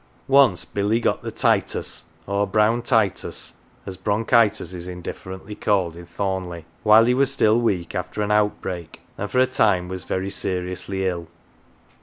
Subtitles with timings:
[0.27, 6.63] ""Once Billy got "the titus," or" brown titus" as bronchitis is indifferently called in Thornleigh
[6.81, 11.05] while he was still weak after an outbreak, and for a time was very seriously
[11.05, 11.27] ill.